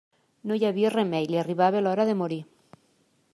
[0.51, 2.41] No hi havia remei: li arribava l'hora de morir.